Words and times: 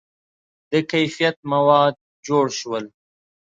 •د 0.71 0.73
کیفیت 0.91 1.37
مواد 1.51 1.95
جوړ 2.27 2.45
شول. 2.59 2.85